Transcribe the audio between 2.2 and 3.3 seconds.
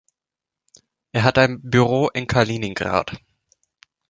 Kaliningrad.